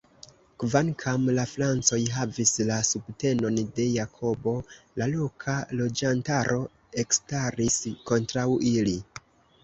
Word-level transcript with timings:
Kvankam 0.61 1.25
la 1.39 1.41
Francoj 1.49 1.97
havis 2.13 2.53
la 2.69 2.77
subtenon 2.91 3.59
de 3.79 3.85
Jakobo, 3.95 4.53
la 5.01 5.07
loka 5.11 5.55
loĝantaro 5.81 6.57
ekstaris 7.03 7.77
kontraŭ 8.13 8.47
ili. 8.71 8.95